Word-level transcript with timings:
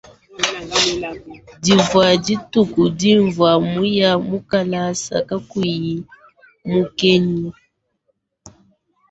Divwa 1.63 2.07
dituku 2.25 2.81
dinvwa 2.99 3.51
muya 3.71 4.11
mukalasa 4.29 5.17
kakuyi 5.27 5.93
mukenyi. 6.71 7.49